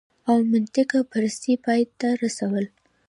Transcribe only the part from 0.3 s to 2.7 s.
منطقه پرستۍ پای ته رسول